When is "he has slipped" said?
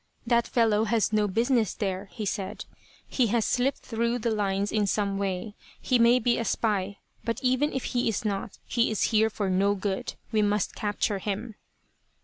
3.07-3.81